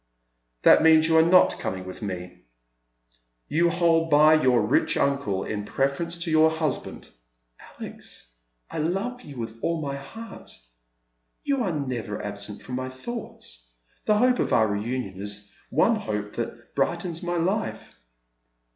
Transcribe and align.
"That 0.63 0.81
means 0.81 1.07
you 1.07 1.15
are 1.17 1.21
not 1.21 1.59
coming 1.59 1.85
with 1.85 2.01
me. 2.01 2.45
You 3.47 3.69
hold 3.69 4.09
by 4.09 4.33
your 4.33 4.59
rich 4.63 4.97
uncle 4.97 5.43
in 5.43 5.63
pi'eference 5.63 6.19
to 6.23 6.31
your 6.31 6.49
husband."" 6.49 7.09
Alex, 7.77 8.27
I 8.71 8.79
love 8.79 9.21
you 9.21 9.37
with 9.37 9.59
all 9.61 9.79
my 9.79 9.97
heart. 9.97 10.57
You 11.43 11.63
are 11.63 11.71
never 11.79 12.19
absent 12.19 12.63
from 12.63 12.77
my 12.77 12.89
thoughts; 12.89 13.69
the 14.05 14.17
hope 14.17 14.39
of 14.39 14.51
our 14.53 14.67
reunion 14.69 15.21
is 15.21 15.45
the 15.45 15.51
one 15.69 15.97
hope 15.97 16.33
that 16.33 16.73
brightens 16.73 17.21
my 17.21 17.37
life." 17.37 17.93